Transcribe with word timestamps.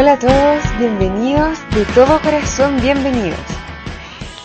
Hola 0.00 0.12
a 0.12 0.18
todos, 0.20 0.78
bienvenidos, 0.78 1.58
de 1.74 1.84
todo 1.86 2.20
corazón, 2.22 2.80
bienvenidos. 2.80 3.40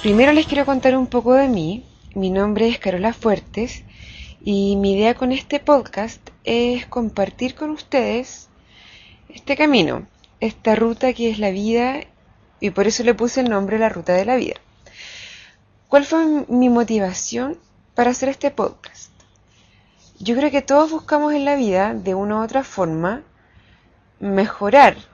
Primero 0.01 0.31
les 0.33 0.47
quiero 0.47 0.65
contar 0.65 0.97
un 0.97 1.05
poco 1.05 1.35
de 1.35 1.47
mí. 1.47 1.85
Mi 2.15 2.31
nombre 2.31 2.67
es 2.67 2.79
Carola 2.79 3.13
Fuertes 3.13 3.83
y 4.43 4.75
mi 4.77 4.93
idea 4.95 5.13
con 5.13 5.31
este 5.31 5.59
podcast 5.59 6.27
es 6.43 6.87
compartir 6.87 7.54
con 7.54 7.69
ustedes 7.69 8.50
este 9.29 9.55
camino, 9.55 10.07
esta 10.39 10.73
ruta 10.73 11.13
que 11.13 11.29
es 11.29 11.37
la 11.37 11.51
vida 11.51 11.99
y 12.59 12.71
por 12.71 12.88
eso 12.88 13.04
le 13.04 13.13
puse 13.13 13.41
el 13.41 13.51
nombre 13.51 13.77
La 13.77 13.89
Ruta 13.89 14.13
de 14.13 14.25
la 14.25 14.38
Vida. 14.38 14.55
¿Cuál 15.88 16.04
fue 16.05 16.45
mi 16.47 16.70
motivación 16.70 17.59
para 17.93 18.09
hacer 18.09 18.29
este 18.29 18.49
podcast? 18.49 19.11
Yo 20.17 20.36
creo 20.36 20.50
que 20.50 20.64
todos 20.64 20.89
buscamos 20.89 21.31
en 21.31 21.45
la 21.45 21.56
vida, 21.56 21.93
de 21.93 22.15
una 22.15 22.39
u 22.39 22.43
otra 22.43 22.64
forma, 22.64 23.21
mejorar 24.20 25.12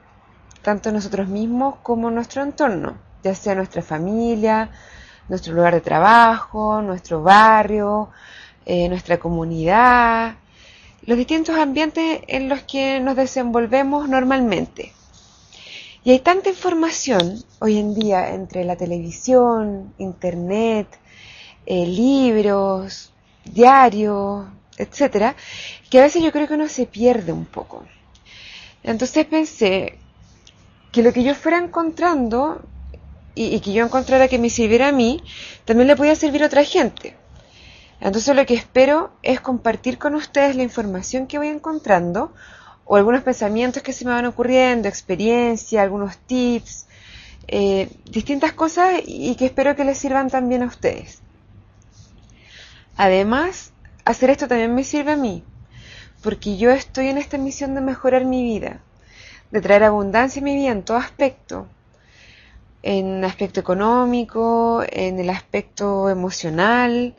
tanto 0.62 0.92
nosotros 0.92 1.28
mismos 1.28 1.76
como 1.82 2.10
nuestro 2.10 2.42
entorno, 2.42 2.96
ya 3.22 3.34
sea 3.34 3.54
nuestra 3.54 3.82
familia, 3.82 4.70
nuestro 5.28 5.54
lugar 5.54 5.74
de 5.74 5.80
trabajo, 5.80 6.82
nuestro 6.82 7.22
barrio, 7.22 8.10
eh, 8.66 8.88
nuestra 8.88 9.18
comunidad, 9.18 10.34
los 11.06 11.16
distintos 11.16 11.56
ambientes 11.56 12.20
en 12.26 12.48
los 12.48 12.62
que 12.62 13.00
nos 13.00 13.16
desenvolvemos 13.16 14.08
normalmente. 14.08 14.92
Y 16.02 16.10
hay 16.10 16.20
tanta 16.20 16.48
información 16.48 17.42
hoy 17.58 17.78
en 17.78 17.94
día 17.94 18.34
entre 18.34 18.64
la 18.64 18.76
televisión, 18.76 19.94
internet, 19.98 20.88
eh, 21.66 21.86
libros, 21.86 23.12
diarios, 23.44 24.46
etcétera, 24.78 25.36
que 25.90 25.98
a 25.98 26.02
veces 26.02 26.22
yo 26.22 26.32
creo 26.32 26.48
que 26.48 26.54
uno 26.54 26.68
se 26.68 26.86
pierde 26.86 27.32
un 27.32 27.44
poco. 27.44 27.84
Entonces 28.82 29.26
pensé 29.26 29.98
que 30.92 31.02
lo 31.02 31.12
que 31.12 31.22
yo 31.22 31.34
fuera 31.34 31.58
encontrando 31.58 32.62
y, 33.34 33.60
que 33.60 33.72
yo 33.72 33.84
encontrara 33.84 34.28
que 34.28 34.38
me 34.38 34.50
sirviera 34.50 34.88
a 34.88 34.92
mí, 34.92 35.22
también 35.64 35.86
le 35.86 35.96
podía 35.96 36.14
servir 36.16 36.42
a 36.42 36.46
otra 36.46 36.64
gente. 36.64 37.16
Entonces 38.00 38.34
lo 38.34 38.44
que 38.46 38.54
espero 38.54 39.12
es 39.22 39.40
compartir 39.40 39.98
con 39.98 40.14
ustedes 40.14 40.56
la 40.56 40.62
información 40.62 41.26
que 41.26 41.38
voy 41.38 41.48
encontrando 41.48 42.32
o 42.84 42.96
algunos 42.96 43.22
pensamientos 43.22 43.82
que 43.82 43.92
se 43.92 44.04
me 44.04 44.10
van 44.10 44.26
ocurriendo, 44.26 44.88
experiencia, 44.88 45.82
algunos 45.82 46.18
tips, 46.18 46.86
eh, 47.46 47.90
distintas 48.10 48.52
cosas 48.52 49.00
y 49.06 49.34
que 49.36 49.46
espero 49.46 49.76
que 49.76 49.84
les 49.84 49.98
sirvan 49.98 50.28
también 50.28 50.62
a 50.62 50.66
ustedes. 50.66 51.20
Además, 52.96 53.72
hacer 54.04 54.30
esto 54.30 54.48
también 54.48 54.74
me 54.74 54.84
sirve 54.84 55.12
a 55.12 55.16
mí, 55.16 55.44
porque 56.22 56.56
yo 56.56 56.70
estoy 56.70 57.08
en 57.08 57.18
esta 57.18 57.38
misión 57.38 57.74
de 57.74 57.80
mejorar 57.80 58.24
mi 58.24 58.42
vida 58.42 58.80
de 59.50 59.60
traer 59.60 59.84
abundancia 59.84 60.40
a 60.40 60.44
mi 60.44 60.54
vida 60.54 60.70
en 60.70 60.82
todo 60.82 60.96
aspecto, 60.96 61.66
en 62.82 63.24
aspecto 63.24 63.60
económico, 63.60 64.82
en 64.88 65.18
el 65.18 65.30
aspecto 65.30 66.08
emocional, 66.08 67.14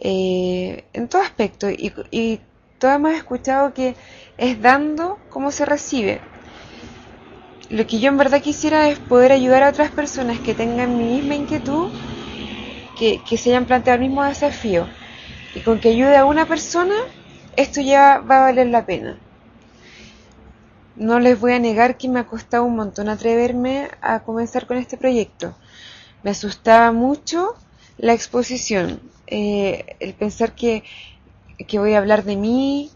eh, 0.00 0.84
en 0.92 1.08
todo 1.08 1.22
aspecto. 1.22 1.68
Y, 1.70 1.92
y 2.10 2.40
todos 2.78 2.94
hemos 2.94 3.12
escuchado 3.12 3.74
que 3.74 3.96
es 4.36 4.60
dando 4.62 5.18
como 5.30 5.50
se 5.50 5.66
recibe. 5.66 6.20
Lo 7.70 7.86
que 7.86 7.98
yo 7.98 8.08
en 8.08 8.16
verdad 8.16 8.40
quisiera 8.40 8.88
es 8.88 8.98
poder 8.98 9.32
ayudar 9.32 9.62
a 9.62 9.68
otras 9.68 9.90
personas 9.90 10.38
que 10.38 10.54
tengan 10.54 10.96
mi 10.96 11.04
misma 11.04 11.34
inquietud, 11.34 11.90
que, 12.98 13.20
que 13.28 13.36
se 13.36 13.50
hayan 13.50 13.66
planteado 13.66 13.96
el 13.96 14.08
mismo 14.08 14.24
desafío. 14.24 14.86
Y 15.54 15.60
con 15.60 15.80
que 15.80 15.90
ayude 15.90 16.16
a 16.16 16.24
una 16.24 16.46
persona, 16.46 16.94
esto 17.56 17.80
ya 17.80 18.20
va 18.20 18.38
a 18.38 18.42
valer 18.44 18.68
la 18.68 18.86
pena. 18.86 19.18
No 20.98 21.20
les 21.20 21.38
voy 21.38 21.52
a 21.52 21.60
negar 21.60 21.96
que 21.96 22.08
me 22.08 22.18
ha 22.18 22.26
costado 22.26 22.64
un 22.64 22.74
montón 22.74 23.08
atreverme 23.08 23.88
a 24.02 24.20
comenzar 24.24 24.66
con 24.66 24.78
este 24.78 24.96
proyecto. 24.96 25.54
Me 26.24 26.32
asustaba 26.32 26.90
mucho 26.90 27.54
la 27.98 28.14
exposición, 28.14 29.00
eh, 29.28 29.96
el 30.00 30.14
pensar 30.14 30.56
que, 30.56 30.82
voy 31.74 31.94
a 31.94 31.98
hablar 31.98 32.24
de 32.24 32.34
mí, 32.34 32.90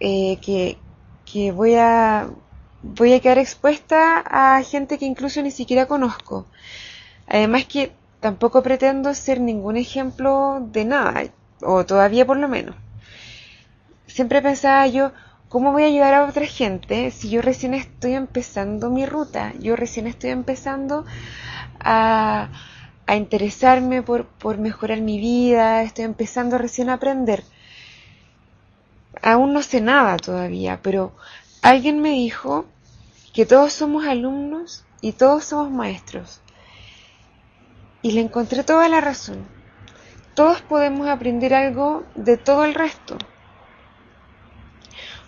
eh, 0.00 0.38
que, 0.40 0.76
que 1.24 1.52
voy 1.52 1.76
a 1.76 2.28
voy 2.82 3.12
a 3.12 3.20
quedar 3.20 3.38
expuesta 3.38 4.20
a 4.20 4.62
gente 4.62 4.98
que 4.98 5.06
incluso 5.06 5.40
ni 5.40 5.52
siquiera 5.52 5.86
conozco. 5.86 6.46
Además 7.28 7.66
que 7.66 7.92
tampoco 8.18 8.62
pretendo 8.62 9.14
ser 9.14 9.40
ningún 9.40 9.76
ejemplo 9.76 10.58
de 10.72 10.84
nada, 10.84 11.22
o 11.62 11.86
todavía 11.86 12.26
por 12.26 12.38
lo 12.38 12.48
menos. 12.48 12.74
Siempre 14.06 14.42
pensaba 14.42 14.86
yo, 14.88 15.12
¿Cómo 15.48 15.72
voy 15.72 15.84
a 15.84 15.86
ayudar 15.86 16.12
a 16.12 16.26
otra 16.26 16.44
gente 16.44 17.10
si 17.10 17.30
yo 17.30 17.40
recién 17.40 17.72
estoy 17.72 18.12
empezando 18.12 18.90
mi 18.90 19.06
ruta? 19.06 19.54
Yo 19.58 19.76
recién 19.76 20.06
estoy 20.06 20.28
empezando 20.28 21.06
a, 21.80 22.50
interesarme 23.16 24.02
por, 24.02 24.26
por 24.26 24.58
mejorar 24.58 25.00
mi 25.00 25.18
vida, 25.18 25.82
estoy 25.82 26.04
empezando 26.04 26.58
recién 26.58 26.90
a 26.90 26.94
aprender. 26.94 27.44
Aún 29.22 29.54
no 29.54 29.62
sé 29.62 29.80
nada 29.80 30.18
todavía, 30.18 30.80
pero 30.82 31.16
alguien 31.62 32.02
me 32.02 32.10
dijo 32.10 32.66
que 33.32 33.46
todos 33.46 33.72
somos 33.72 34.06
alumnos 34.06 34.84
y 35.00 35.12
todos 35.12 35.44
somos 35.44 35.70
maestros. 35.70 36.42
Y 38.02 38.12
le 38.12 38.20
encontré 38.20 38.64
toda 38.64 38.86
la 38.90 39.00
razón. 39.00 39.46
Todos 40.34 40.60
podemos 40.60 41.08
aprender 41.08 41.54
algo 41.54 42.04
de 42.14 42.36
todo 42.36 42.66
el 42.66 42.74
resto. 42.74 43.16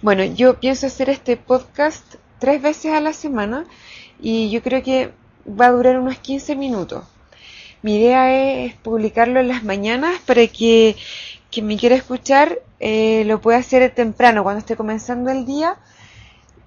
Bueno, 0.02 0.24
yo 0.24 0.58
pienso 0.58 0.86
hacer 0.86 1.10
este 1.10 1.36
podcast 1.36 2.14
tres 2.38 2.62
veces 2.62 2.92
a 2.92 3.02
la 3.02 3.12
semana 3.12 3.66
y 4.18 4.50
yo 4.50 4.62
creo 4.62 4.82
que 4.82 5.10
va 5.46 5.66
a 5.66 5.72
durar 5.72 5.98
unos 5.98 6.18
15 6.18 6.56
minutos. 6.56 7.04
Mi 7.82 7.96
idea 7.96 8.64
es 8.64 8.74
publicarlo 8.76 9.40
en 9.40 9.48
las 9.48 9.62
mañanas 9.62 10.18
para 10.24 10.46
que 10.46 10.96
quien 11.50 11.66
me 11.66 11.76
quiera 11.76 11.96
escuchar 11.96 12.60
eh, 12.78 13.24
lo 13.26 13.42
pueda 13.42 13.58
hacer 13.58 13.94
temprano, 13.94 14.42
cuando 14.42 14.60
esté 14.60 14.74
comenzando 14.74 15.30
el 15.30 15.44
día, 15.44 15.76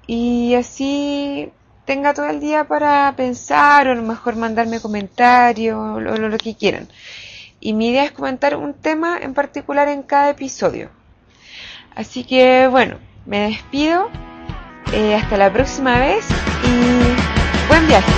y 0.06 0.54
así 0.54 1.52
tenga 1.86 2.14
todo 2.14 2.28
el 2.28 2.40
día 2.40 2.66
para 2.66 3.12
pensar 3.18 3.88
o 3.88 3.94
a 3.94 3.96
lo 3.96 4.04
mejor 4.04 4.36
mandarme 4.36 4.80
comentarios 4.80 5.76
o 5.80 6.00
lo 6.00 6.38
que 6.38 6.54
quieran. 6.54 6.88
Y 7.60 7.74
mi 7.74 7.90
idea 7.90 8.04
es 8.04 8.12
comentar 8.12 8.56
un 8.56 8.76
tema 8.76 9.18
en 9.20 9.34
particular 9.34 9.88
en 9.88 10.04
cada 10.04 10.30
episodio. 10.30 10.92
Así 11.96 12.24
que 12.26 12.68
bueno, 12.68 12.98
me 13.26 13.50
despido. 13.50 14.10
Eh, 14.94 15.16
hasta 15.16 15.38
la 15.38 15.52
próxima 15.52 16.00
vez 16.00 16.26
y 16.64 17.68
buen 17.68 17.88
viaje. 17.88 18.12